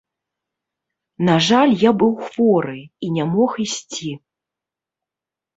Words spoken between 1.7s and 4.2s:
я быў хворы і не мог ісці.